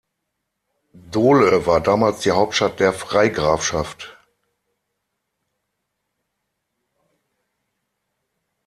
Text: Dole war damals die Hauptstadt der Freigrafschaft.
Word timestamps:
Dole 1.11 1.67
war 1.67 1.79
damals 1.79 2.21
die 2.21 2.31
Hauptstadt 2.31 2.79
der 2.79 2.91
Freigrafschaft. 2.91 4.17